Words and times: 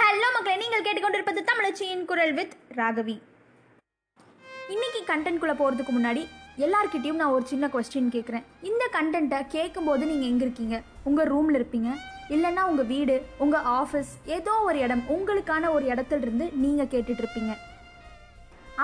Hello 0.00 0.28
மக்களை 0.34 0.54
நீங்கள் 0.56 0.84
கேட்டுக்கொண்டிருப்பது 0.84 1.40
தமிழச்சியின் 1.48 2.04
குரல் 2.10 2.32
வித் 2.32 2.54
ராகவி. 2.78 3.14
இன்னைக்கு 4.74 5.00
கண்டென்ட்குள்ளே 5.10 5.54
போகிறதுக்கு 5.60 5.92
முன்னாடி 5.96 6.22
எல்லார்கிட்டயும் 6.66 7.20
நான் 7.20 7.34
ஒரு 7.36 7.44
சின்ன 7.46 7.68
கொஸ்டின் 7.74 8.12
கேட்குறேன் 8.14 8.46
இந்த 8.62 8.84
கண்டென்ட்டை 8.96 9.40
கேட்கும்போது 9.46 10.02
நீங்கள் 10.06 10.30
எங்கே 10.32 10.44
இருக்கீங்க? 10.46 10.76
உங்கள் 11.04 11.28
ரூமில் 11.32 11.58
இருப்பீங்க? 11.58 11.90
இல்லைன்னா 12.30 12.64
உங்கள் 12.70 12.86
வீடு 12.86 13.14
உங்கள் 13.38 13.66
ஆஃபீஸ் 13.80 14.12
ஏதோ 14.36 14.54
ஒரு 14.68 14.78
இடம் 14.78 15.02
உங்களுக்கான 15.08 15.72
ஒரு 15.72 15.86
இடத்துல 15.86 16.24
இருந்து 16.26 16.46
நீங்கள் 16.56 16.90
கேட்டுட்ருப்பீங்க 16.94 17.52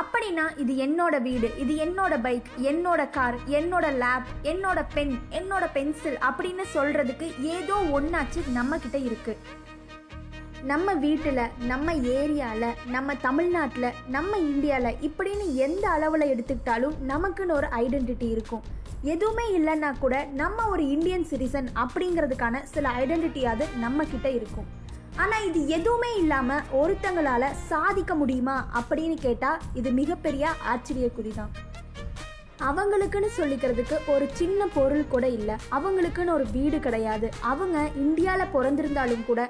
அப்படின்னா 0.01 0.47
இது 0.63 0.73
என்னோட 0.87 1.17
வீடு 1.23 1.49
இது 1.63 1.75
என்னோட 1.85 2.15
பைக் 2.21 2.49
என்னோட 2.71 3.03
கார் 3.11 3.37
என்னோட 3.59 3.87
லேப் 4.03 4.33
என்னோட 4.53 4.81
பென் 4.95 5.15
என்னோட 5.39 5.65
பென்சில் 5.73 6.19
அப்படின்னு 6.29 6.65
சொல்கிறதுக்கு 6.75 7.29
ஏதோ 7.55 7.77
ஒன்றாச்சு 7.99 8.43
நம்மக்கிட்ட 8.59 8.99
இருக்குது 9.07 9.65
நம்ம 10.71 10.93
வீட்டில் 11.03 11.41
நம்ம 11.71 11.93
ஏரியாவில் 12.19 12.79
நம்ம 12.95 13.15
தமிழ்நாட்டில் 13.25 13.97
நம்ம 14.15 14.39
இந்தியாவில் 14.53 14.99
இப்படின்னு 15.09 15.45
எந்த 15.67 15.85
அளவில் 15.97 16.25
எடுத்துக்கிட்டாலும் 16.33 16.95
நமக்குன்னு 17.11 17.55
ஒரு 17.59 17.69
ஐடென்டிட்டி 17.83 18.29
இருக்கும். 18.35 18.65
எதுவுமே 19.13 19.45
இல்லைன்னா 19.59 19.91
கூட 20.05 20.15
நம்ம 20.41 20.65
ஒரு 20.73 20.85
இந்தியன் 20.95 21.27
சிட்டிசன் 21.31 21.69
அப்படிங்கிறதுக்கான 21.83 22.63
சில 22.73 22.95
ஐடென்டிட்டியாவது 23.03 23.67
நம்மக்கிட்ட 23.85 24.31
இருக்கும். 24.39 24.67
ஆனால் 25.23 25.47
இது 25.51 25.61
எதுவுமே 25.77 26.11
இல்லாமல் 26.23 26.67
ஒருத்தங்களால் 26.81 27.49
சாதிக்க 27.71 28.15
முடியுமா 28.23 28.57
அப்படின்னு 28.81 29.17
கேட்டால் 29.27 29.63
இது 29.81 29.93
மிகப்பெரிய 30.01 30.47
ஆச்சரியக்குறி 30.73 31.35
தான் 31.39 31.55
அவங்களுக்குன்னு 32.67 33.31
சொல்லிக்கிறதுக்கு 33.39 33.97
ஒரு 34.17 34.27
சின்ன 34.41 34.61
பொருள் 34.77 35.11
கூட 35.15 35.25
இல்லை. 35.39 35.57
அவங்களுக்குன்னு 35.77 36.37
ஒரு 36.41 36.47
வீடு 36.59 36.79
கிடையாது. 36.89 37.27
அவங்க 37.53 37.79
இந்தியாவில் 38.05 38.53
பிறந்திருந்தாலும் 38.55 39.27
கூட 39.31 39.41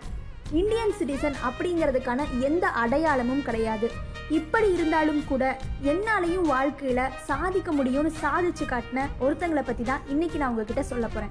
இந்தியன் 0.53 0.93
சிட்டிசன் 0.99 1.35
அப்படிங்கிறதுக்கான 1.49 2.41
எந்த 2.41 2.69
அடையாளமும் 2.69 3.43
கிடையாது. 3.43 3.91
இப்படி 4.29 4.73
இருந்தாலும் 4.73 5.25
கூட 5.25 5.59
என்னாலையும் 5.85 6.43
வாழ்க்கையில் 6.43 7.13
சாதிக்க 7.25 7.73
முடியும்னு 7.73 8.13
சாதிச்சு 8.23 8.65
காட்டின 8.67 9.09
ஒருத்தங்களை 9.21 9.63
பற்றி 9.63 9.85
தான் 9.85 10.01
இன்னைக்கு 10.09 10.39
நான் 10.39 10.49
உங்ககிட்ட 10.49 10.83
சொல்ல 10.83 11.07
போகிறேன் 11.07 11.31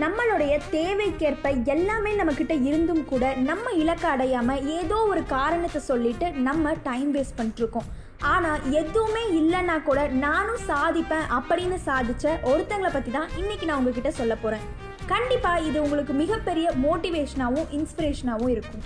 நம்மளுடைய 0.00 0.60
தேவைக்கேற்ப 0.70 1.64
எல்லாமே 1.64 2.12
நம்மக்கிட்ட 2.12 2.64
இருந்தும் 2.64 3.04
கூட 3.04 3.34
நம்ம 3.34 3.70
இலக்கை 3.70 4.10
அடையாமல் 4.10 4.66
ஏதோ 4.66 4.96
ஒரு 4.96 5.26
காரணத்தை 5.26 5.80
சொல்லிட்டு 5.80 6.30
நம்ம 6.30 6.72
டைம் 6.82 7.14
வேஸ்ட் 7.14 7.38
பண்ணிட்டுருக்கோம். 7.38 7.84
ஆனால் 8.18 8.70
எதுவுமே 8.70 9.28
இல்லைன்னா 9.30 9.82
கூட 9.82 10.08
நானும் 10.08 10.58
சாதிப்பேன் 10.68 11.26
அப்படின்னு 11.30 11.78
சாதிச்ச 11.86 12.28
ஒருத்தங்களை 12.42 12.92
பற்றி 12.92 13.10
தான் 13.10 13.28
இன்னைக்கு 13.36 13.66
நான் 13.66 13.76
உங்ககிட்ட 13.76 14.10
சொல்ல 14.10 14.34
போகிறேன் 14.34 14.92
கண்டிப்பாக 15.12 15.64
இது 15.68 15.78
உங்களுக்கு 15.84 16.14
மிகப்பெரிய 16.20 16.66
மோட்டிவேஷனாகவும் 16.84 17.70
இன்ஸ்பிரேஷனாகவும் 17.78 18.52
இருக்கும். 18.54 18.84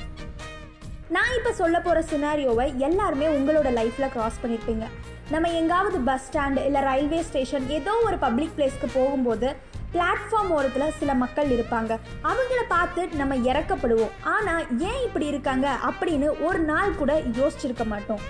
நான் 1.16 1.34
இப்போ 1.36 1.50
சொல்ல 1.60 1.76
போகிற 1.84 1.98
சினாரியோவை 2.12 2.66
எல்லாருமே 2.86 3.26
உங்களோட 3.36 3.68
லைஃப்பில் 3.78 4.12
க்ராஸ் 4.14 4.40
பண்ணியிருப்பீங்க 4.42 4.86
நம்ம 5.34 5.48
எங்காவது 5.60 5.98
பஸ் 6.08 6.26
ஸ்டாண்டு 6.26 6.60
இல்லை 6.68 6.80
ரயில்வே 6.88 7.20
ஸ்டேஷன் 7.28 7.66
ஏதோ 7.78 7.92
ஒரு 8.08 8.16
பப்ளிக் 8.24 8.54
பிளேஸ்க்கு 8.56 8.88
போகும்போது 8.98 9.48
பிளாட்ஃபார்ம் 9.94 10.50
ஓரத்தில் 10.56 10.94
சில 11.00 11.10
மக்கள் 11.22 11.50
இருப்பாங்க. 11.56 11.92
அவங்கள 12.30 12.60
பார்த்து 12.74 13.02
நம்ம 13.20 13.36
இறக்கப்படுவோம். 13.50 14.14
ஆனால் 14.34 14.64
ஏன் 14.90 15.00
இப்படி 15.06 15.26
இருக்காங்க 15.32 15.68
அப்படின்னு 15.90 16.28
ஒரு 16.48 16.60
நாள் 16.72 16.98
கூட 17.00 17.14
யோசிச்சிருக்க 17.40 17.84
மாட்டோம். 17.92 18.22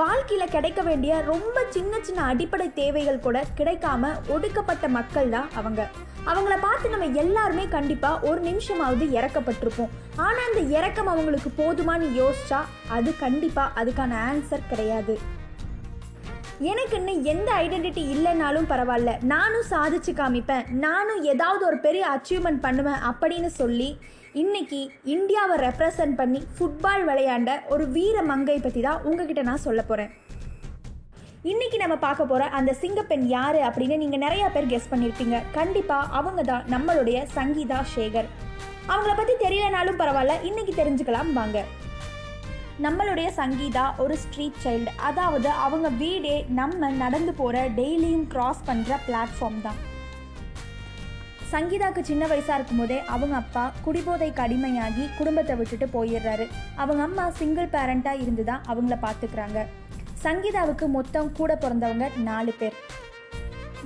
வாழ்க்கையில் 0.00 0.52
கிடைக்க 0.54 0.80
வேண்டிய 0.88 1.12
ரொம்ப 1.32 1.56
சின்ன 1.76 1.92
சின்ன 2.06 2.24
அடிப்படை 2.32 2.66
தேவைகள் 2.80 3.24
கூட 3.26 3.38
கிடைக்காம 3.60 4.12
ஒடுக்கப்பட்ட 4.34 4.88
மக்கள் 4.98 5.34
தான் 5.36 5.48
அவங்க. 5.60 5.80
அவங்கள 6.28 6.54
பார்த்து 6.60 6.92
நம்ம 6.92 7.06
எல்லாருமே 7.22 7.64
கண்டிப்பாக 7.74 8.26
ஒரு 8.28 8.40
நிமிஷமாவது 8.48 9.04
இறக்கப்பட்டிருப்போம். 9.18 9.92
ஆனால் 10.24 10.48
அந்த 10.48 10.62
இறக்கம் 10.76 11.10
அவங்களுக்கு 11.12 11.50
போதுமான்னு 11.60 12.08
யோசிச்சா 12.20 12.60
அது 12.96 13.10
கண்டிப்பாக 13.24 13.82
அதுக்கான 13.82 14.12
ஆன்சர் 14.30 14.70
கிடையாது. 14.70 15.14
எனக்குன்னு 16.70 17.12
எந்த 17.32 17.48
ஐடென்டிட்டி 17.64 18.02
இல்லைனாலும் 18.14 18.70
பரவாயில்ல. 18.72 19.12
நானும் 19.32 19.68
சாதிச்சு 19.70 20.12
காமிப்பேன். 20.20 20.66
நானும் 20.86 21.22
ஏதாவது 21.32 21.62
ஒரு 21.68 21.78
பெரிய 21.86 22.06
அச்சீவ்மெண்ட் 22.16 22.64
பண்ணுவேன் 22.66 23.04
அப்படின்னு 23.10 23.50
சொல்லி 23.60 23.90
இன்னைக்கு 24.42 24.80
இந்தியாவை 25.14 25.56
ரெப்ரசன்ட் 25.66 26.18
பண்ணி 26.18 26.40
ஃபுட்பால் 26.56 27.06
விளையாண்ட 27.10 27.52
ஒரு 27.68 27.86
வீர 27.96 28.22
மங்கை 28.32 28.58
பற்றி 28.58 28.80
தான் 28.80 29.02
உங்ககிட்ட 29.02 29.42
நான் 29.42 29.66
சொல்ல 29.68 29.82
போகிறேன் 29.82 30.12
இன்னைக்கு 31.48 31.76
நம்ம 31.80 31.94
பார்க்க 32.02 32.24
போகிற 32.30 32.46
அந்த 32.56 32.70
சிங்கப்பெண் 32.80 33.22
யார் 33.34 33.58
அப்படின்னு 33.66 33.96
நீங்கள் 34.00 34.20
நிறையா 34.24 34.46
பேர் 34.54 34.68
கெஸ் 34.72 34.88
பண்ணியிருப்பீங்க 34.90 35.36
கண்டிப்பாக 35.54 36.10
அவங்க 36.18 36.42
தான் 36.48 36.66
நம்மளுடைய 36.72 37.18
சங்கீதா 37.36 37.78
சேகர். 37.92 38.28
அவங்கள 38.90 39.12
பற்றி 39.20 39.34
தெரியலனாலும் 39.44 39.98
பரவாயில்ல 40.02 40.34
இன்னைக்கு 40.48 40.74
தெரிஞ்சுக்கலாம் 40.80 41.30
வாங்க. 41.38 41.64
நம்மளுடைய 42.86 43.30
சங்கீதா 43.40 43.86
ஒரு 44.02 44.14
ஸ்ட்ரீட் 44.24 44.60
சைல்டு 44.64 44.94
அதாவது 45.08 45.50
அவங்க 45.64 45.88
வீடே 46.04 46.36
நம்ம 46.60 46.92
நடந்து 47.04 47.34
போகிற 47.40 47.64
டெய்லியும் 47.80 48.28
கிராஸ் 48.36 48.62
பண்ணுற 48.70 49.00
பிளாட்ஃபார்ம் 49.08 49.60
தான். 49.66 49.80
சங்கீதாக்கு 51.56 52.00
சின்ன 52.12 52.24
வயசாக 52.32 52.56
இருக்கும்போதே 52.58 52.98
அவங்க 53.14 53.36
அப்பா 53.42 53.66
குடிபோதைக்கு 53.84 54.42
அடிமையாகி 54.46 55.06
குடும்பத்தை 55.18 55.54
விட்டுட்டு 55.60 55.86
போயிடுறாரு. 55.98 56.46
அவங்க 56.82 57.02
அம்மா 57.10 57.26
சிங்கிள் 57.42 57.74
பேரண்ட்டாக 57.76 58.22
இருந்து 58.26 58.44
தான் 58.52 58.64
அவங்கள 58.72 58.98
பார்த்துக்கிறாங்க. 59.06 59.60
சங்கீதாவுக்கு 60.24 60.86
மொத்தம் 60.96 61.28
கூட 61.36 61.52
பிறந்தவங்க 61.60 62.06
நாலு 62.28 62.52
பேர். 62.58 62.74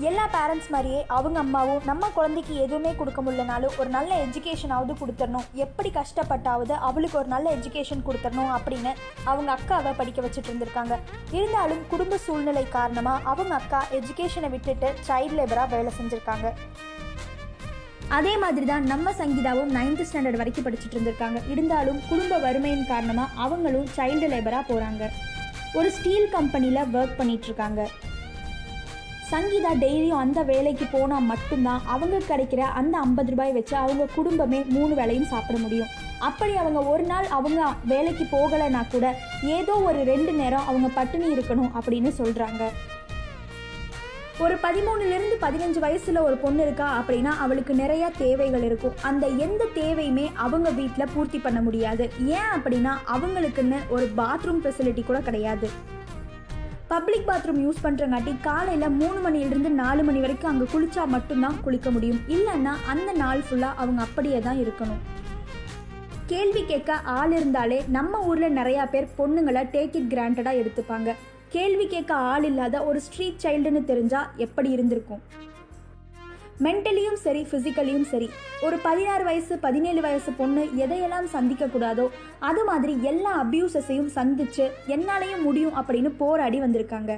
எல்லா 0.08 0.22
பேரண்ட்ஸ் 0.34 0.70
மாதிரியே 0.74 1.00
அவங்க 1.16 1.38
அம்மாவும் 1.42 1.84
நம்ம 1.88 2.08
குழந்தைக்கு 2.14 2.54
எதுவுமே 2.62 2.92
கொடுக்க 3.00 3.20
முடியலனாலும் 3.22 3.74
ஒரு 3.80 3.90
நல்ல 3.96 4.10
எஜுகேஷனாவது 4.24 4.92
கொடுத்துடணும். 5.00 5.44
எப்படி 5.64 5.90
கஷ்டப்பட்டாவது 5.98 6.74
அவளுக்கு 6.88 7.16
ஒரு 7.20 7.28
நல்ல 7.34 7.46
எஜுகேஷன் 7.56 8.02
கொடுத்துடணும் 8.06 8.50
அப்படின்னு 8.56 8.92
அவங்க 9.30 9.50
அக்காவை 9.56 9.92
படிக்க 10.00 10.22
வச்சுட்டு 10.24 10.50
இருந்திருக்காங்க. 10.50 10.96
இருந்தாலும் 11.38 11.84
குடும்ப 11.92 12.18
சூழ்நிலை 12.24 12.64
காரணமாக 12.76 13.28
அவங்க 13.32 13.54
அக்கா 13.60 13.82
எஜுகேஷனை 13.98 14.50
விட்டுட்டு 14.54 14.90
சைல்ட் 15.08 15.36
லேபராக 15.40 15.68
வேலை 15.74 15.92
செஞ்சுருக்காங்க. 15.98 16.50
அதே 18.16 18.32
மாதிரி 18.44 18.66
தான் 18.72 18.90
நம்ம 18.92 19.12
சங்கீதாவும் 19.20 19.70
நைன்த் 19.76 20.04
ஸ்டாண்டர்ட் 20.08 20.40
வரைக்கும் 20.40 20.66
படிச்சுட்டு 20.66 20.96
இருந்திருக்காங்க. 20.96 21.38
இருந்தாலும் 21.52 22.02
குடும்ப 22.08 22.38
வறுமையின் 22.46 22.90
காரணமாக 22.90 23.32
அவங்களும் 23.44 23.88
சைல்டு 23.98 24.28
லேபராக 24.34 24.64
போகிறாங்க 24.72 25.04
ஒரு 25.74 25.90
ஸ்டீல் 25.90 26.28
கம்பெனியில் 26.30 26.90
ஒர்க் 26.92 27.18
பண்ணிகிட்ருக்காங்க 27.18 27.80
சங்கீதா 29.30 29.70
டெய்லியும் 29.80 30.22
அந்த 30.22 30.42
வேலைக்கு 30.42 30.86
போனால் 30.92 31.22
மட்டும்தான் 31.22 31.82
அவங்க 31.86 32.16
கிடைக்கிற 32.18 32.58
அந்த 32.58 32.98
ஐம்பது 32.98 33.30
ரூபாய் 33.30 33.52
வச்சு 33.52 33.76
அவங்க 33.76 34.04
குடும்பமே 34.14 34.64
மூணு 34.68 34.94
வேளையும் 34.94 35.30
சாப்பிட 35.32 35.58
முடியும். 35.58 35.92
அப்படி 36.18 36.56
அவங்க 36.56 36.80
ஒரு 36.84 37.02
நாள் 37.02 37.26
அவங்க 37.28 37.60
வேலைக்கு 37.84 38.24
போகலைன்னா 38.24 38.82
கூட 38.90 39.06
ஏதோ 39.44 39.72
ஒரு 39.72 40.04
ரெண்டு 40.04 40.32
நேரம் 40.32 40.66
அவங்க 40.66 40.88
பட்டினி 40.88 41.26
இருக்கணும் 41.34 41.72
அப்படின்னு 41.74 42.12
சொல்கிறாங்க 42.18 42.62
ஒரு 44.42 44.54
பதிமூணுலேருந்து 44.62 45.36
பதினஞ்சு 45.40 45.78
வயசில் 45.78 46.16
ஒரு 46.16 46.36
பொண்ணு 46.36 46.62
இருக்கா 46.62 46.86
அப்படின்னா 47.00 47.32
அவளுக்கு 47.44 47.72
நிறையா 47.74 48.10
தேவைகள் 48.18 48.62
இருக்கும். 48.62 48.94
அந்த 49.02 49.26
எந்த 49.26 49.64
தேவையுமே 49.74 50.24
அவங்க 50.44 50.70
வீட்டில் 50.70 51.12
பூர்த்தி 51.14 51.38
பண்ண 51.38 51.60
முடியாது. 51.60 52.04
ஏன் 52.18 52.50
அப்படின்னா 52.54 52.92
அவங்களுக்குன்னு 53.14 53.78
ஒரு 53.88 54.06
பாத்ரூம் 54.16 54.62
ஃபெசிலிட்டி 54.64 55.04
கூட 55.04 55.18
கிடையாது. 55.20 55.68
பப்ளிக் 56.88 57.28
பாத்ரூம் 57.28 57.60
யூஸ் 57.64 57.84
பண்ணுறங்காட்டி 57.84 58.32
காலையில் 58.40 58.96
மூணு 59.00 59.20
மணிலிருந்து 59.26 59.70
நாலு 59.82 60.02
மணி 60.02 60.20
வரைக்கும் 60.24 60.50
அங்கே 60.52 60.66
குளித்தா 60.72 61.04
மட்டும்தான் 61.14 61.60
குளிக்க 61.60 61.90
முடியும். 61.90 62.20
இல்லைன்னா 62.28 62.72
அந்த 62.94 63.12
நாள் 63.12 63.44
ஃபுல்லாக 63.50 63.80
அவங்க 63.84 64.02
அப்படியே 64.02 64.40
தான் 64.40 64.62
இருக்கணும். 64.64 65.02
கேள்வி 66.26 66.64
கேட்க 66.64 66.92
ஆள் 67.18 67.32
இருந்தாலே 67.32 67.78
நம்ம 67.98 68.20
ஊரில் 68.30 68.56
நிறையா 68.58 68.84
பேர் 68.90 69.14
பொண்ணுங்களை 69.18 69.64
டேக் 69.76 69.96
இட் 70.00 70.12
கிராண்டடாக 70.14 70.60
எடுத்துப்பாங்க. 70.62 71.10
கேள்வி 71.56 71.86
கேட்க 71.86 72.12
ஆள் 72.32 72.44
இல்லாத 72.48 72.76
ஒரு 72.90 73.00
ஸ்ட்ரீட் 73.06 73.42
சைல்டுன்னு 73.42 73.82
தெரிஞ்சால் 73.90 74.30
எப்படி 74.44 74.70
இருந்திருக்கும்? 74.70 75.22
மென்டலியும் 76.64 77.18
சரி 77.22 77.40
ஃபிசிக்கலியும் 77.50 78.06
சரி 78.10 78.28
ஒரு 78.66 78.76
பதினாறு 78.82 79.24
வயசு 79.24 79.54
பதினேழு 79.58 80.00
வயசு 80.00 80.32
பொண்ணு 80.40 80.64
எதையெல்லாம் 80.84 81.28
சந்திக்கக்கூடாதோ 81.34 82.06
அது 82.50 82.64
மாதிரி 82.64 82.94
எல்லா 83.10 83.32
அப்யூசஸையும் 83.44 84.10
சந்திச்சு 84.18 84.66
என்னாலையும் 84.96 85.42
முடியும் 85.42 85.76
அப்படின்னு 85.80 86.12
போராடி 86.22 86.60
வந்திருக்காங்க. 86.60 87.14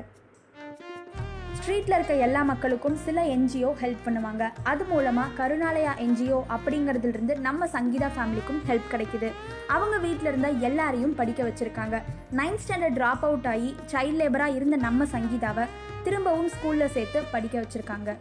ஸ்ட்ரீட்டில் 1.66 1.94
இருக்க 1.94 2.14
எல்லா 2.14 2.42
மக்களுக்கும் 2.42 2.96
சில 2.96 3.22
என்ஜிஓ 3.22 3.70
ஹெல்ப் 3.80 4.02
பண்ணுவாங்க. 4.04 4.50
அது 4.62 4.84
மூலமாக 4.84 5.30
கருணாலயா 5.38 5.92
என்ஜிஓ 6.04 6.40
அப்படிங்கிறதுலேருந்து 6.56 7.38
நம்ம 7.38 7.66
சங்கீதா 7.66 8.08
ஃபேமிலிக்கும் 8.16 8.60
ஹெல்ப் 8.68 8.90
கிடைக்குது. 8.92 9.32
அவங்க 9.66 9.98
வீட்டில் 9.98 10.28
இருந்த 10.28 10.48
எல்லாரையும் 10.48 11.14
படிக்க 11.14 11.42
வச்சுருக்காங்க. 11.42 12.02
நைன்த் 12.36 12.62
ஸ்டாண்டர்ட் 12.66 12.98
ட்ராப் 13.00 13.24
அவுட் 13.28 13.46
ஆகி 13.46 13.76
சைல்ட் 13.92 14.20
லேபராக 14.20 14.54
இருந்த 14.54 14.76
நம்ம 14.76 15.04
சங்கீதாவை 15.04 15.66
திரும்பவும் 16.04 16.48
ஸ்கூலில் 16.48 16.94
சேர்த்து 16.96 17.22
படிக்க 17.32 17.60
வச்சுருக்காங்க. 17.60 18.16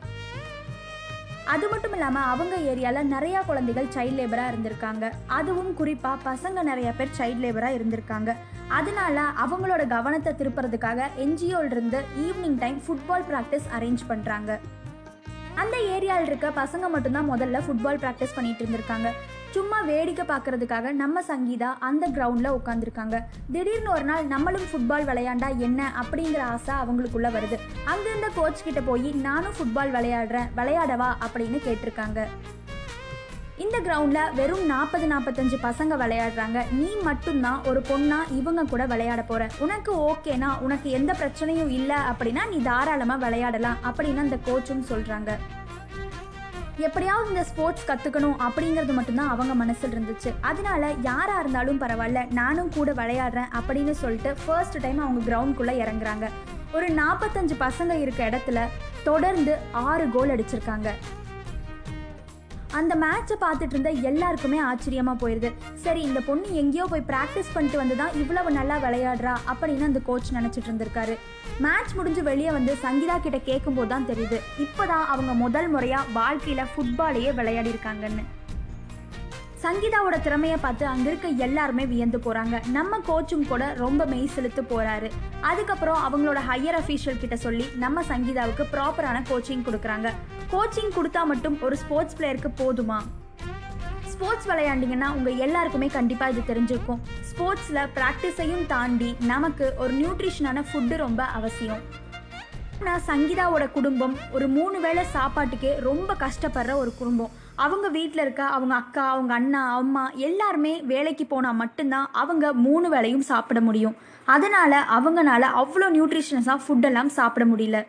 அது 1.54 1.66
மட்டும் 1.72 1.94
இல்லாமல் 1.96 2.30
அவங்க 2.34 2.56
ஏரியாவில் 2.72 3.12
நிறையா 3.14 3.40
குழந்தைகள் 3.50 3.90
சைல்ட் 3.96 4.18
லேபராக 4.20 4.52
இருந்திருக்காங்க. 4.52 5.06
அதுவும் 5.38 5.74
குறிப்பாக 5.80 6.24
பசங்க 6.30 6.64
நிறைய 6.70 6.90
பேர் 6.98 7.16
சைல்ட் 7.18 7.44
லேபராக 7.44 7.78
இருந்திருக்காங்க. 7.78 8.32
அதனால 8.78 9.26
அவங்களோட 9.44 9.84
கவனத்தை 9.96 10.34
திருப்புறதுக்காக 10.40 11.10
இருந்து 11.74 12.00
evening 12.26 12.58
time 12.64 12.80
football 12.86 13.28
practice 13.32 13.70
arrange 13.78 14.04
பண்ணுறாங்க 14.12 14.60
அந்த 15.62 15.76
ஏரியாவில் 15.96 16.30
இருக்க 16.30 16.48
பசங்க 16.62 16.86
மட்டும்தான் 16.94 17.32
முதல்ல 17.34 17.60
ஃபுட்பால் 17.66 18.02
ப்ராக்டிஸ் 18.04 18.36
பண்ணிட்டு 18.38 18.64
இருந்திருக்காங்க. 18.64 19.10
சும்மா 19.56 19.82
வேடிக்கை 19.82 20.26
பார்க்கறதுக்காக 20.26 20.92
நம்ம 20.92 21.22
சங்கீதா 21.22 21.70
அந்த 21.80 22.08
கிரவுண்டில் 22.08 22.56
உட்காந்துருக்காங்க 22.58 23.18
திடீர்னு 23.52 23.92
ஒரு 23.92 24.04
நாள் 24.04 24.26
நம்மளும் 24.26 24.66
ஃபுட்பால் 24.72 25.06
விளையாண்டா 25.10 25.58
என்ன 25.58 25.92
அப்படிங்கிற 26.02 26.40
ஆசை 26.40 26.74
அவங்களுக்குள்ள 26.76 27.30
வருது. 27.36 27.58
அங்கிருந்த 27.86 28.30
கோச் 28.36 28.64
கிட்ட 28.64 28.82
போய் 28.82 29.12
நானும் 29.28 29.56
ஃபுட்பால் 29.58 29.94
விளையாடுறேன் 29.98 30.50
விளையாடவா? 30.58 31.10
அப்படின்னு 31.26 31.60
கேட்டிருக்காங்க. 31.68 32.22
இந்த 33.58 33.80
கிரவுண்டில் 33.80 34.34
வெறும் 34.34 34.66
நாற்பது 34.66 35.06
நாற்பத்தஞ்சு 35.08 35.58
பசங்க 35.68 35.94
விளையாடுறாங்க. 36.04 36.72
நீ 36.72 36.90
மட்டும்தான் 37.04 37.62
ஒரு 37.66 37.82
பொண்ணா 37.90 38.20
இவங்க 38.38 38.64
கூட 38.64 38.86
விளையாட 38.86 39.22
போற. 39.22 39.48
உனக்கு 39.60 39.94
ஓகேனா 40.10 40.60
உனக்கு 40.60 40.90
எந்த 40.90 41.14
பிரச்சனையும் 41.14 41.76
இல்லை 41.80 41.96
அப்படின்னா 42.12 42.50
நீ 42.50 42.62
தாராளமாக 42.62 43.24
விளையாடலாம் 43.26 43.78
அப்படின்னு 43.84 44.26
அந்த 44.26 44.38
கோச்சும் 44.48 44.88
சொல்கிறாங்க 44.90 45.32
எப்படியாவது 46.78 47.30
இந்த 47.30 47.44
ஸ்போர்ட்ஸ் 47.44 47.86
கற்றுக்கணும் 47.90 48.40
அப்படிங்கிறது 48.46 48.94
மட்டும்தான் 48.94 49.30
அவங்க 49.30 49.54
மனசில் 49.54 49.94
இருந்துச்சு. 49.96 50.30
அதனால 50.42 50.94
யாராக 51.02 51.40
இருந்தாலும் 51.40 51.82
பரவாயில்ல 51.82 52.32
நானும் 52.32 52.72
கூட 52.78 52.94
விளையாடுறேன் 52.94 53.52
அப்படின்னு 53.60 53.92
சொல்லிட்டு 53.92 54.36
ஃபர்ஸ்ட் 54.46 54.78
டைம் 54.82 55.00
அவங்க 55.04 55.22
கிரவுண்ட்குள்ளே 55.30 55.76
இறங்குறாங்க. 55.84 56.28
ஒரு 56.74 56.88
நாற்பத்தஞ்சு 56.88 57.56
பசங்க 57.66 57.94
இருக்க 58.02 58.30
இடத்துல 58.30 58.62
தொடர்ந்து 59.04 59.58
ஆறு 59.72 60.10
கோல் 60.10 60.34
அடிச்சிருக்காங்க. 60.36 60.92
அந்த 62.72 62.96
மேட்சை 62.96 63.36
பார்த்துட்டு 63.42 63.76
இருந்த 63.76 63.90
எல்லாருக்குமே 63.90 64.60
ஆச்சரியமாக 64.60 65.28
போயிடுது 65.28 65.52
சரி 65.84 66.02
இந்த 66.02 66.20
பொண்ணு 66.20 66.56
எங்கேயோ 66.56 66.86
போய் 66.90 67.10
ப்ராக்டிஸ் 67.12 67.54
பண்ணிட்டு 67.54 67.78
வந்து 67.78 67.96
தான் 67.96 68.16
இவ்வளவு 68.22 68.52
நல்லா 68.52 68.78
விளையாடுறா 68.78 69.36
அப்படின்னு 69.52 69.90
அந்த 69.92 70.00
கோச் 70.10 70.34
நினச்சிட்டு 70.34 70.70
இருந்திருக்காரு. 70.72 71.16
மேட்ச் 71.64 71.94
முடிஞ்சு 71.94 72.24
வெளியே 72.24 72.52
வந்து 72.52 72.78
சங்கீதா 72.84 73.22
கிட்ட 73.22 73.38
கேட்கும்போது 73.38 73.88
தான் 73.88 74.08
தெரியுது. 74.08 74.38
இப்போதான் 74.64 75.06
அவங்க 75.14 75.34
முதல் 75.34 75.68
முறையாக 75.68 76.12
வாழ்க்கையில் 76.14 76.72
ஃபுட்பாலையே 76.72 77.34
விளையாடி 77.34 77.74
இருக்காங்கன்னு. 77.74 78.24
சங்கீதாவோட 79.64 80.22
திறமையை 80.22 80.58
பார்த்து 80.62 80.86
அங்கே 80.86 81.10
இருக்க 81.10 81.28
எல்லாருமே 81.28 81.86
வியந்து 81.86 82.18
போகிறாங்க 82.18 82.68
நம்ம 82.68 83.00
கோச்சும் 83.08 83.48
கூட 83.48 83.74
ரொம்ப 83.74 84.06
மெய் 84.06 84.28
செலுத்து 84.28 84.62
போகிறாரு 84.62 85.12
அதுக்கப்புறம் 85.42 86.02
அவங்களோட 86.08 86.42
ஹையர் 86.50 86.78
அஃபீஷியல் 86.82 87.22
கிட்ட 87.22 87.36
சொல்லி 87.36 87.66
நம்ம 87.76 88.04
சங்கீதாவுக்கு 88.04 88.66
ப்ராப்பரான 88.74 89.22
கோச்சிங் 89.30 89.68
கொடுக்குறாங்க. 89.68 90.12
கோச்சிங் 90.52 90.96
கொடுத்தா 90.98 91.24
மட்டும் 91.24 91.62
ஒரு 91.62 91.78
ஸ்போர்ட்ஸ் 91.78 92.18
பிளேயருக்கு 92.18 92.52
போதுமா? 92.64 93.00
ஸ்போர்ட்ஸ் 94.16 94.48
விளையாண்டிங்கன்னா 94.50 95.08
உங்கள் 95.16 95.40
எல்லாருக்குமே 95.46 95.88
கண்டிப்பாக 95.88 96.32
இது 96.34 96.42
தெரிஞ்சிருக்கும். 96.50 97.00
ஸ்போர்ட்ஸில் 97.30 97.90
ப்ராக்டிஸையும் 97.96 98.66
தாண்டி 98.66 99.16
நமக்கு 99.32 99.66
ஒரு 99.78 99.94
நியூட்ரிஷனான 99.94 100.64
ஃபுட்டு 100.70 100.96
ரொம்ப 100.98 101.24
அவசியம். 101.38 101.82
ஆனால் 102.80 103.02
சங்கீதாவோட 103.08 103.72
குடும்பம் 103.72 104.16
ஒரு 104.32 104.48
மூணு 104.48 104.80
வேளை 104.80 105.04
சாப்பாட்டுக்கே 105.16 105.72
ரொம்ப 105.80 106.16
கஷ்டப்படுற 106.20 106.74
ஒரு 106.84 106.94
குடும்பம். 107.00 107.34
அவங்க 107.56 107.88
வீட்டில் 107.90 108.22
இருக்க 108.22 108.44
அவங்க 108.44 108.76
அக்கா 108.76 109.04
அவங்க 109.10 109.34
அண்ணா 109.34 109.62
அம்மா 109.76 110.06
எல்லாருமே 110.28 110.74
வேலைக்கு 110.94 111.26
போனால் 111.26 111.60
மட்டும்தான் 111.64 112.10
அவங்க 112.12 112.54
மூணு 112.54 112.88
வேளையும் 112.96 113.28
சாப்பிட 113.32 113.62
முடியும். 113.62 113.96
அதனால் 114.26 114.80
அவங்கனால 114.98 115.44
அவ்வளோ 115.62 115.90
நியூட்ரிஷனஸாக 115.98 116.66
ஃபுட்டெல்லாம் 116.68 117.12
சாப்பிட 117.20 117.46
முடியல. 117.46 117.80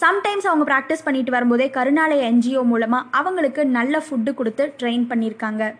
சம்டைம்ஸ் 0.00 0.46
அவங்க 0.50 0.64
ப்ராக்டிஸ் 0.70 1.04
பண்ணிட்டு 1.04 1.30
வரும்போதே 1.30 1.70
கருணாலய 1.74 2.28
என்ஜிஓ 2.30 2.62
மூலமாக 2.64 3.08
அவங்களுக்கு 3.10 3.66
நல்ல 3.66 4.02
ஃபுட்டு 4.06 4.34
கொடுத்து 4.34 4.74
ட்ரெயின் 4.82 5.08
பண்ணியிருக்காங்க 5.10 5.74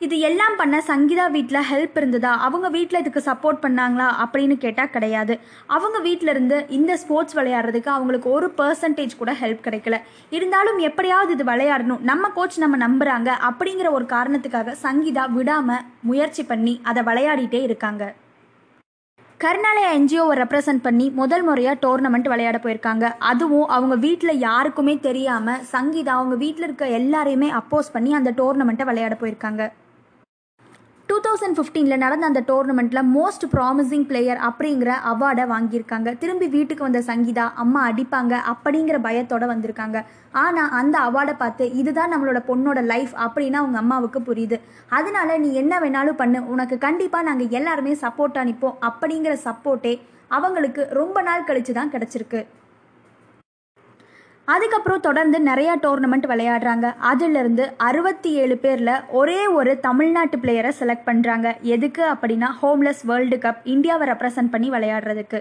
இது 0.00 0.18
எல்லாம் 0.18 0.54
பண்ண 0.56 0.82
சங்கீதா 0.86 1.30
வீட்டில் 1.30 1.66
ஹெல்ப் 1.70 1.96
இருந்ததா? 1.96 2.30
அவங்க 2.46 2.68
வீட்டில் 2.68 3.00
இதுக்கு 3.00 3.20
சப்போர்ட் 3.20 3.58
பண்ணாங்களா? 3.64 4.06
அப்படின்னு 4.22 4.54
கேட்டால் 4.54 4.90
கிடையாது. 4.90 5.40
அவங்க 5.66 5.98
வீட்டில் 5.98 6.28
இருந்து 6.28 6.66
இந்த 6.68 6.96
ஸ்போர்ட்ஸ் 6.96 7.36
விளையாடுறதுக்கு 7.36 7.90
அவங்களுக்கு 7.96 8.30
ஒரு 8.30 8.54
பர்சன்டேஜ் 8.58 9.18
கூட 9.18 9.32
ஹெல்ப் 9.32 9.66
கிடைக்கல. 9.66 9.98
இருந்தாலும் 10.30 10.78
எப்படியாவது 10.78 11.32
இது 11.32 11.44
விளையாடணும். 11.44 12.00
நம்ம 12.00 12.28
கோச் 12.28 12.58
நம்ம 12.58 12.78
நம்புகிறாங்க 12.86 13.32
அப்படிங்கிற 13.50 13.90
ஒரு 13.90 14.04
காரணத்துக்காக 14.04 14.76
சங்கீதா 14.82 15.30
விடாமல் 15.30 15.84
முயற்சி 16.00 16.44
பண்ணி 16.44 16.80
அதை 16.82 17.02
விளையாடிட்டே 17.02 17.62
இருக்காங்க. 17.62 18.14
கர்நாலயா 19.42 19.90
என்ஜிஓவை 19.98 20.34
ரெப்ரசன்ட் 20.40 20.82
பண்ணி 20.86 21.04
முதல் 21.20 21.42
முறையாக 21.42 21.76
டோர்னமெண்ட் 21.84 22.26
விளையாட 22.32 22.56
போயிருக்காங்க. 22.64 23.04
அதுவும் 23.30 23.68
அவங்க 23.76 23.94
வீட்டில் 24.06 24.40
யாருக்குமே 24.46 24.94
தெரியாமல் 25.06 25.62
சங்கீதா 25.74 26.12
அவங்க 26.16 26.36
வீட்டில் 26.42 26.66
இருக்க 26.66 26.86
எல்லாரையுமே 26.98 27.48
அப்போஸ் 27.60 27.94
பண்ணி 27.94 28.10
அந்த 28.18 28.30
டோர்னமெண்ட்டை 28.40 28.86
விளையாட 28.90 29.16
போயிருக்காங்க. 29.20 29.62
டூ 31.10 31.16
தௌசண்ட் 31.24 31.56
ஃபிஃப்டீனில் 31.58 32.00
நடந்த 32.02 32.24
அந்த 32.28 32.40
டோர்னமெண்ட்டில் 32.48 33.00
மோஸ்ட் 33.14 33.44
ப்ராமிசிங் 33.54 34.04
பிளேயர் 34.10 34.40
அப்படிங்கிற 34.48 34.90
அவார்டை 35.12 35.44
வாங்கியிருக்காங்க. 35.52 36.08
திரும்பி 36.20 36.46
வீட்டுக்கு 36.54 36.86
வந்த 36.86 37.00
சங்கீதா 37.08 37.44
அம்மா 37.62 37.80
அடிப்பாங்க 37.88 38.34
அப்படிங்கிற 38.52 38.98
பயத்தோட 39.06 39.46
வந்திருக்காங்க. 39.52 40.00
ஆனால் 40.42 40.70
அந்த 40.80 40.98
அவார்டை 41.08 41.34
பார்த்து 41.42 41.66
இதுதான் 41.80 42.12
நம்மளோட 42.14 42.42
பொண்ணோட 42.50 42.82
லைஃப் 42.92 43.14
அப்படின்னு 43.24 43.60
அவங்க 43.62 43.78
அம்மாவுக்கு 43.82 44.22
புரியுது. 44.28 44.58
அதனால 44.98 45.38
நீ 45.46 45.50
என்ன 45.62 45.80
வேணாலும் 45.86 46.20
பண்ணு. 46.22 46.42
உனக்கு 46.54 46.78
கண்டிப்பாக 46.86 47.28
நாங்கள் 47.30 47.52
எல்லாருமே 47.60 47.96
சப்போர்ட் 48.04 48.40
அனுப்போம் 48.44 48.78
அப்படிங்கிற 48.90 49.34
சப்போர்ட்டே 49.48 49.94
அவங்களுக்கு 50.38 50.84
ரொம்ப 51.02 51.18
நாள் 51.30 51.46
கழிச்சு 51.50 51.74
தான் 51.80 51.94
கிடச்சிருக்கு. 51.96 52.42
அதுக்கப்புறம் 54.52 55.02
தொடர்ந்து 55.06 55.38
நிறையா 55.48 55.72
டோர்னமெண்ட் 55.84 56.26
விளையாடுறாங்க. 56.30 56.86
அதிலிருந்து 57.10 57.64
அறுபத்தி 57.88 58.30
ஏழு 58.42 58.56
பேரில் 58.62 58.94
ஒரே 59.20 59.40
ஒரு 59.58 59.72
தமிழ்நாட்டு 59.86 60.36
பிளேயரை 60.42 60.70
செலக்ட் 60.78 61.08
பண்ணுறாங்க 61.08 61.48
எதுக்கு 61.74 62.02
அப்படின்னா 62.12 62.48
ஹோம்லெஸ் 62.60 63.02
வேர்ல்டு 63.10 63.38
கப் 63.44 63.60
இந்தியாவை 63.74 64.06
ரெப்ரசன்ட் 64.12 64.52
பண்ணி 64.54 64.68
விளையாடுறதுக்கு. 64.76 65.40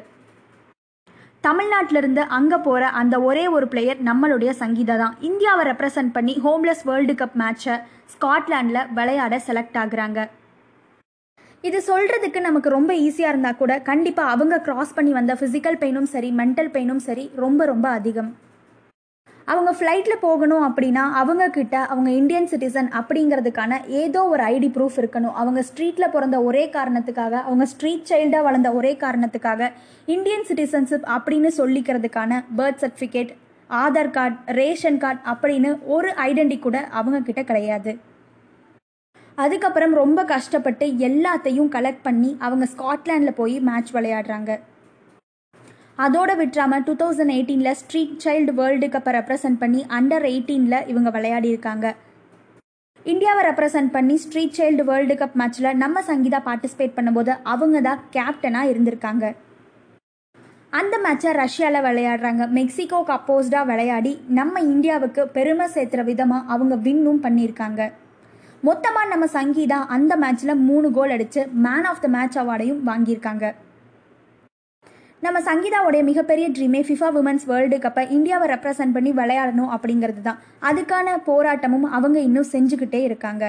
தமிழ்நாட்டிலிருந்து 1.47 2.23
அங்கே 2.37 2.57
போகிற 2.65 2.89
அந்த 3.01 3.15
ஒரே 3.27 3.45
ஒரு 3.55 3.65
பிளேயர் 3.73 4.01
நம்மளுடைய 4.09 4.51
சங்கீதா 4.63 4.97
தான். 5.03 5.15
இந்தியாவை 5.29 5.63
ரெப்ரசன்ட் 5.69 6.13
பண்ணி 6.17 6.33
ஹோம்லெஸ் 6.45 6.83
வேர்ல்டு 6.89 7.15
கப் 7.21 7.37
மேட்சை 7.41 7.77
ஸ்காட்லாண்டில் 8.15 8.81
விளையாட 8.99 9.39
செலக்ட் 9.47 9.79
ஆகுறாங்க. 9.83 10.19
இது 11.69 11.79
சொல்கிறதுக்கு 11.87 12.41
நமக்கு 12.49 12.69
ரொம்ப 12.77 12.91
ஈஸியாக 13.05 13.33
இருந்தால் 13.33 13.59
கூட 13.61 13.73
கண்டிப்பாக 13.89 14.33
அவங்க 14.35 14.61
கிராஸ் 14.67 14.93
பண்ணி 14.99 15.13
வந்த 15.19 15.33
ஃபிசிக்கல் 15.39 15.79
பெயினும் 15.81 16.11
சரி 16.13 16.29
மென்டல் 16.41 16.71
பெயினும் 16.75 17.03
சரி 17.07 17.25
ரொம்ப 17.45 17.65
ரொம்ப 17.73 17.87
அதிகம். 17.99 18.29
அவங்க 19.51 19.71
ஃப்ளைட்டில் 19.77 20.21
போகணும் 20.21 20.63
அப்படின்னா 20.67 21.03
அவங்க 21.21 21.43
கிட்ட 21.49 21.75
அவங்க 21.93 22.09
இந்தியன் 22.11 22.49
சிட்டிசன் 22.51 22.89
அப்படிங்கிறதுக்கான 22.99 23.73
ஏதோ 24.01 24.21
ஒரு 24.33 24.43
ஐடி 24.43 24.69
ப்ரூஃப் 24.75 24.97
இருக்கணும். 25.01 25.37
அவங்க 25.41 25.63
ஸ்ட்ரீட்டில் 25.67 26.11
பிறந்த 26.11 26.37
ஒரே 26.41 26.63
காரணத்துக்காக 26.69 27.35
அவங்க 27.47 27.65
ஸ்ட்ரீட் 27.65 28.07
சைல்டாக 28.09 28.47
வளர்ந்த 28.47 28.71
ஒரே 28.71 28.91
காரணத்துக்காக 28.99 29.71
இந்தியன் 30.05 30.45
சிட்டிசன்ஷிப் 30.49 31.07
அப்படின்னு 31.15 31.51
சொல்லிக்கிறதுக்கான 31.57 32.41
birth 32.57 32.81
certificate 32.83 33.31
Aadhaar 33.69 34.11
card 34.11 34.37
ration 34.59 34.97
card 34.97 35.21
அப்படின்னு 35.33 35.71
ஒரு 35.85 36.11
ஐடென்டி 36.27 36.59
கூட 36.59 36.77
அவங்க 36.99 37.19
கிட்ட 37.19 37.43
கிடையாது. 37.43 37.93
அதுக்கப்புறம் 39.35 39.93
ரொம்ப 39.93 40.19
கஷ்டப்பட்டு 40.23 40.85
எல்லாத்தையும் 41.07 41.73
கலெக்ட் 41.75 42.05
பண்ணி 42.07 42.31
அவங்க 42.39 42.65
ஸ்காட்லாண்டில் 42.73 43.39
போய் 43.41 43.59
மேட்ச் 43.59 43.93
விளையாடுறாங்க. 43.93 44.51
அதோட 46.03 46.31
விட்டுறாமல் 46.39 46.83
டூ 46.87 46.93
தௌசண்ட் 46.99 47.33
எயிட்டீனில் 47.35 47.77
ஸ்ட்ரீட் 47.79 48.13
சைல்டு 48.25 48.51
வேர்ல்டு 48.59 48.87
கப்பை 48.93 49.11
ரெப்ரசன்ட் 49.17 49.59
பண்ணி 49.63 49.81
அண்டர் 49.97 50.25
எயிட்டீனில் 50.29 50.85
இவங்க 50.91 51.09
விளையாடி 51.15 51.49
இருக்காங்க. 51.53 51.87
இந்தியாவை 53.11 53.41
ரெப்ரசன்ட் 53.47 53.91
பண்ணி 53.95 54.15
ஸ்ட்ரீட் 54.23 54.55
சைல்டு 54.59 54.83
வேர்ல்டு 54.89 55.15
கப் 55.21 55.35
மேட்ச்சில் 55.41 55.69
நம்ம 55.83 56.01
சங்கீதா 56.09 56.39
பார்ட்டிசிபேட் 56.47 56.95
பண்ணும்போது 56.97 57.33
அவங்க 57.53 57.77
தான் 57.89 58.01
கேப்டனாக 58.15 58.71
இருந்திருக்காங்க. 58.71 59.25
அந்த 60.79 60.95
மேட்சை 61.05 61.29
ரஷ்யாவில் 61.43 61.85
விளையாடுறாங்க. 61.85 62.43
மெக்சிகோக்கு 62.57 63.13
அப்போஸ்டாக 63.19 63.69
விளையாடி 63.71 64.11
நம்ம 64.39 64.61
இந்தியாவுக்கு 64.73 65.21
பெருமை 65.37 65.67
சேர்த்துற 65.75 66.03
விதமாக 66.09 66.51
அவங்க 66.55 66.75
வின்னும் 66.87 67.23
பண்ணியிருக்காங்க. 67.25 67.81
மொத்தமாக 68.67 69.09
நம்ம 69.13 69.25
சங்கீதா 69.39 69.79
அந்த 69.95 70.13
மேட்ச்சில் 70.23 70.61
மூணு 70.69 70.89
கோல் 70.97 71.15
அடித்து 71.15 71.43
மேன் 71.65 71.87
ஆஃப் 71.91 72.03
த 72.05 72.09
மேட்ச் 72.15 72.37
அவார்டையும் 72.43 72.83
வாங்கியிருக்காங்க. 72.89 73.47
நம்ம 75.25 75.37
சங்கீதாவுடைய 75.47 76.01
மிகப்பெரிய 76.09 76.45
ட்ரீமே 76.55 76.81
ஃபிஃபா 76.87 77.07
உமன்ஸ் 77.19 77.45
வேர்ல்டு 77.49 77.77
கப்பை 77.85 78.03
இந்தியாவை 78.17 78.45
ரெப்ரசன்ட் 78.51 78.93
பண்ணி 78.97 79.11
விளையாடணும் 79.17 79.71
அப்படிங்கிறது 79.75 80.21
தான். 80.27 80.39
அதுக்கான 80.69 81.15
போராட்டமும் 81.25 81.87
அவங்க 81.97 82.17
இன்னும் 82.27 82.47
செஞ்சுக்கிட்டே 82.53 83.01
இருக்காங்க. 83.07 83.43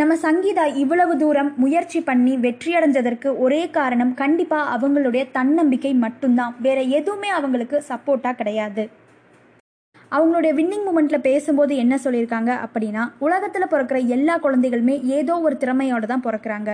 நம்ம 0.00 0.12
சங்கீதா 0.26 0.64
இவ்வளவு 0.82 1.16
தூரம் 1.22 1.50
முயற்சி 1.64 2.00
பண்ணி 2.10 2.32
வெற்றியடைஞ்சதற்கு 2.46 3.28
ஒரே 3.46 3.60
காரணம் 3.78 4.14
கண்டிப்பாக 4.22 4.70
அவங்களுடைய 4.76 5.24
தன்னம்பிக்கை 5.38 5.92
மட்டும்தான். 6.06 6.54
வேற 6.68 6.78
எதுவுமே 7.00 7.30
அவங்களுக்கு 7.40 7.76
சப்போர்ட்டாக 7.90 8.38
கிடையாது. 8.40 8.86
அவங்களுடைய 10.16 10.52
வின்னிங் 10.60 10.88
மூமெண்ட்ல 10.88 11.18
பேசும்போது 11.28 11.74
என்ன 11.84 11.94
சொல்லியிருக்காங்க 12.04 12.52
அப்படின்னா 12.64 13.04
உலகத்தில் 13.26 13.72
பிறக்கிற 13.74 14.00
எல்லா 14.16 14.34
குழந்தைகளுமே 14.44 14.98
ஏதோ 15.20 15.36
ஒரு 15.46 15.56
திறமையோட 15.62 16.06
தான் 16.12 16.26
பிறக்கிறாங்க. 16.26 16.72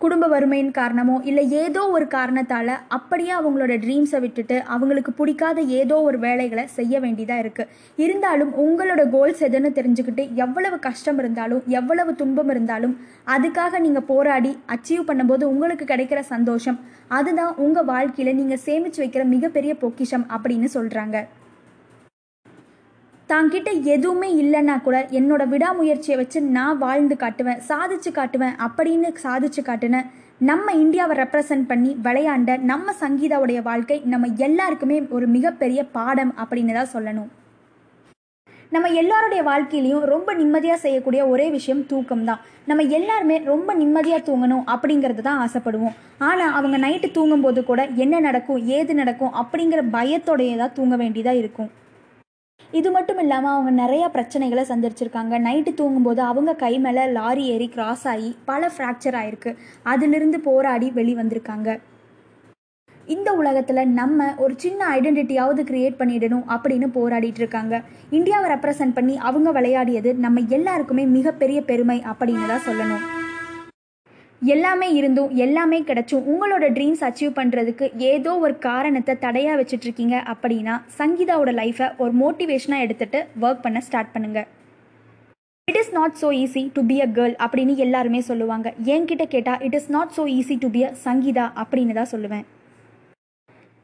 குடும்ப 0.00 0.26
வறுமையின் 0.28 0.70
காரணமோ 0.70 1.20
இல்லை 1.24 1.42
ஏதோ 1.50 1.80
ஒரு 1.88 2.06
காரணத்தால் 2.06 2.72
அப்படியே 2.88 3.32
அவங்களோட 3.32 3.72
ட்ரீம்ஸை 3.78 4.18
விட்டுட்டு 4.20 4.56
அவங்களுக்கு 4.64 5.12
பிடிக்காத 5.12 5.60
ஏதோ 5.60 5.96
ஒரு 6.02 6.18
வேலைகளை 6.18 6.64
செய்ய 6.66 7.00
வேண்டியதாக 7.00 7.42
இருக்குது 7.42 7.68
இருந்தாலும் 7.96 8.52
உங்களோட 8.56 9.04
கோல்ஸ் 9.10 9.42
எதுன்னு 9.42 9.70
தெரிஞ்சுக்கிட்டு 9.78 10.24
எவ்வளவு 10.34 10.78
கஷ்டம் 10.78 11.18
இருந்தாலும் 11.18 11.64
எவ்வளவு 11.66 12.14
துன்பம் 12.14 12.48
இருந்தாலும் 12.48 12.94
அதுக்காக 13.26 13.78
நீங்கள் 13.78 14.06
போராடி 14.06 14.58
அச்சீவ் 14.68 15.08
பண்ணும்போது 15.08 15.44
உங்களுக்கு 15.44 15.84
கிடைக்கிற 15.84 16.22
சந்தோஷம். 16.34 16.78
அதுதான் 17.08 17.54
உங்கள் 17.56 17.84
வாழ்க்கையில் 17.84 18.34
நீங்கள் 18.34 18.64
சேமித்து 18.64 19.02
வைக்கிற 19.04 19.24
மிகப்பெரிய 19.24 19.74
பொக்கிஷம் 19.74 20.28
அப்படின்னு 20.36 20.70
சொல்கிறாங்க 20.74 21.18
தாங்கிட்ட 23.30 23.70
எதுவுமே 23.94 24.28
இல்லைன்னா 24.42 24.74
கூட 24.82 24.98
என்னோட 25.18 25.42
விடாமுயற்சியை 25.52 26.16
வச்சு 26.18 26.38
நான் 26.56 26.78
வாழ்ந்து 26.82 27.16
காட்டுவேன் 27.22 27.58
சாதிச்சு 27.68 28.10
காட்டுவேன் 28.18 28.54
அப்படின்னு 28.66 29.08
சாதிச்சு 29.24 29.62
காட்டுன 29.66 30.02
நம்ம 30.48 30.72
இந்தியாவை 30.82 31.14
ரெப்ரசன்ட் 31.20 31.66
பண்ணி 31.70 31.90
விளையாண்ட 32.06 32.52
நம்ம 32.70 32.92
சங்கீதாவுடைய 33.02 33.60
வாழ்க்கை 33.68 33.96
நம்ம 34.12 34.28
எல்லாருக்குமே 34.46 34.96
ஒரு 35.16 35.26
மிகப்பெரிய 35.34 35.80
பாடம் 35.96 36.32
அப்படின்னு 36.42 36.76
தான் 36.78 36.92
சொல்லணும். 36.94 37.28
நம்ம 38.74 38.86
எல்லாருடைய 39.00 39.42
வாழ்க்கையிலையும் 39.48 40.06
ரொம்ப 40.12 40.30
நிம்மதியாக 40.40 40.82
செய்யக்கூடிய 40.84 41.20
ஒரே 41.32 41.46
விஷயம் 41.56 41.82
தூக்கம் 41.90 42.24
தான். 42.30 42.40
நம்ம 42.70 42.86
எல்லாருமே 42.98 43.36
ரொம்ப 43.52 43.74
நிம்மதியாக 43.80 44.26
தூங்கணும் 44.28 44.64
அப்படிங்கிறது 44.74 45.24
தான் 45.28 45.42
ஆசைப்படுவோம். 45.44 45.98
ஆனால் 46.28 46.54
அவங்க 46.60 46.78
நைட்டு 46.86 47.10
தூங்கும்போது 47.18 47.62
கூட 47.70 47.82
என்ன 48.06 48.20
நடக்கும் 48.28 48.62
ஏது 48.78 48.94
நடக்கும் 49.02 49.36
அப்படிங்கிற 49.42 49.82
பயத்தோடையே 49.96 50.56
தான் 50.62 50.76
தூங்க 50.78 50.96
வேண்டியதாக 51.02 51.42
இருக்கும். 51.42 51.70
இது 52.76 52.88
மட்டும் 52.94 53.20
இல்லாமல் 53.22 53.52
அவங்க 53.52 53.70
நிறையா 53.82 54.06
பிரச்சனைகளை 54.14 54.64
சந்திச்சிருக்காங்க. 54.70 55.34
நைட்டு 55.44 55.70
தூங்கும்போது 55.78 56.20
அவங்க 56.30 56.50
கை 56.62 56.72
மேலே 56.86 57.04
லாரி 57.18 57.44
ஏறி 57.52 57.68
கிராஸ் 57.74 58.04
ஆகி 58.12 58.30
பல 58.50 58.70
ஃப்ராக்சர் 58.74 59.16
ஆயிருக்கு. 59.20 59.52
அதிலிருந்து 59.92 60.40
போராடி 60.48 60.90
வெளி 60.98 61.14
வந்திருக்காங்க 61.20 61.78
இந்த 63.14 63.28
உலகத்தில் 63.40 63.92
நம்ம 63.98 64.26
ஒரு 64.44 64.54
சின்ன 64.64 64.80
ஐடென்டிட்டியாவது 64.96 65.62
கிரியேட் 65.70 66.00
பண்ணிடணும் 66.00 66.44
அப்படின்னு 66.54 66.88
போராடிட்டு 66.96 67.40
இருக்காங்க. 67.42 67.74
இந்தியாவை 68.18 68.48
ரெப்ரசன்ட் 68.54 68.96
பண்ணி 68.98 69.16
அவங்க 69.28 69.50
விளையாடியது 69.58 70.12
நம்ம 70.24 70.40
எல்லாருக்குமே 70.58 71.06
மிகப்பெரிய 71.16 71.60
பெருமை 71.70 71.98
அப்படின்னு 72.10 72.50
தான் 72.52 72.66
சொல்லணும். 72.68 73.06
எல்லாமே 74.42 74.88
இருந்தும் 74.90 75.30
எல்லாமே 75.44 75.78
கிடைச்சும் 75.86 76.26
உங்களோட 76.32 76.64
ட்ரீம்ஸ் 76.76 77.02
அச்சீவ் 77.06 77.32
பண்ணுறதுக்கு 77.38 77.86
ஏதோ 78.10 78.32
ஒரு 78.38 78.54
காரணத்தை 78.58 79.14
தடையாக 79.24 79.56
வச்சுட்ருக்கீங்க 79.60 80.16
அப்படின்னா 80.32 80.74
சங்கீதாவோட 80.98 81.52
லைஃப்பை 81.60 81.88
ஒரு 81.98 82.12
மோட்டிவேஷனாக 82.22 82.84
எடுத்துகிட்டு 82.86 83.20
ஒர்க் 83.44 83.64
பண்ண 83.64 83.80
ஸ்டார்ட் 83.80 84.12
பண்ணுங்கள் 84.14 84.46
it 85.68 85.78
is 85.80 85.92
not 85.96 86.14
so 86.20 86.28
easy 86.42 86.62
to 86.76 86.82
be 86.90 86.98
a 87.06 87.08
girl 87.16 87.34
அப்படின்னு 87.44 87.74
எல்லாருமே 87.86 88.20
சொல்லுவாங்க. 88.28 88.68
என்கிட்ட 88.94 89.24
கேட்டால் 89.34 89.62
it 89.66 89.76
is 89.78 89.90
not 89.96 90.14
so 90.18 90.22
easy 90.36 90.56
to 90.62 90.70
be 90.76 90.82
a 90.84 90.92
Sangeetha 91.06 91.46
அப்படின்னு 91.62 91.96
தான் 91.98 92.10
சொல்லுவேன். 92.12 92.44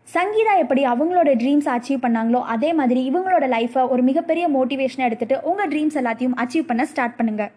சங்கீதா 0.08 0.54
எப்படி 0.62 0.82
அவங்களோட 0.92 1.30
ட்ரீம்ஸ் 1.42 1.68
அச்சீவ் 1.75 2.04
பண்ணாங்களோ 2.06 2.40
அதே 2.54 2.70
மாதிரி 2.80 3.02
இவங்களோட 3.11 3.44
லைஃப்பை 3.56 3.84
ஒரு 3.94 4.02
மிகப்பெரிய 4.08 4.46
மோட்டிவேஷனை 4.56 5.04
எடுத்துகிட்டு 5.08 5.42
உங்கள் 5.50 5.70
ட்ரீம்ஸ் 5.75 5.99
எல்லாத்தையும் 6.02 6.38
அச்சீவ் 6.42 6.70
பண்ண 6.70 6.84
ஸ்டார்ட் 6.92 7.18
பண்ணுங்கள் 7.18 7.52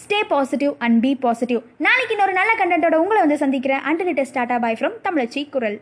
stay 0.00 0.18
positive 0.28 0.72
and 0.84 1.00
be 1.00 1.10
positive 1.24 1.60
நாளைக்கு 1.86 2.14
இன்னொரு 2.14 2.32
நல்ல 2.38 2.52
கண்டென்ட்டோட 2.60 2.96
உங்களை 3.02 3.20
வந்து 3.20 3.36
சந்திக்கிறேன். 3.36 3.82
And 3.88 4.02
test 4.18 4.32
start 4.32 4.60
boy 4.64 4.76
from 4.80 4.96
Tamizhachi 5.06 5.40
Kural. 5.54 5.76